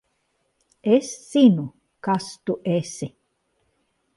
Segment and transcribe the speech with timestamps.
[0.95, 1.65] Es zinu,
[2.09, 3.11] kas tu esi.